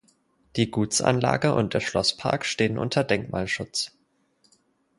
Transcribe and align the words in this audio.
Die 0.55 0.71
Gutsanlage 0.71 1.53
und 1.53 1.75
der 1.75 1.79
Schlosspark 1.79 2.43
stehen 2.43 2.79
unter 2.79 3.03
Denkmalschutz. 3.03 3.91